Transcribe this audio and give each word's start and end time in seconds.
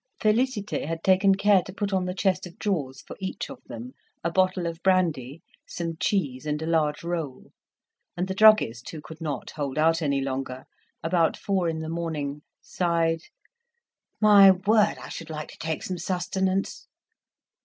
Félicité 0.19 0.87
had 0.87 1.03
taken 1.03 1.35
care 1.35 1.61
to 1.61 1.71
put 1.71 1.93
on 1.93 2.05
the 2.05 2.15
chest 2.15 2.47
of 2.47 2.57
drawers, 2.57 3.03
for 3.03 3.15
each 3.19 3.51
of 3.51 3.59
them, 3.65 3.93
a 4.23 4.31
bottle 4.31 4.65
of 4.65 4.81
brandy, 4.81 5.43
some 5.67 5.95
cheese, 5.99 6.47
and 6.47 6.59
a 6.63 6.65
large 6.65 7.03
roll. 7.03 7.51
And 8.17 8.27
the 8.27 8.33
druggist, 8.33 8.89
who 8.89 8.99
could 8.99 9.21
not 9.21 9.51
hold 9.51 9.77
out 9.77 10.01
any 10.01 10.19
longer, 10.19 10.65
about 11.03 11.37
four 11.37 11.69
in 11.69 11.81
the 11.81 11.87
morning 11.87 12.41
sighed 12.63 13.21
"My 14.19 14.49
word! 14.49 14.97
I 14.99 15.09
should 15.09 15.29
like 15.29 15.49
to 15.49 15.57
take 15.59 15.83
some 15.83 15.99
sustenance." 15.99 16.87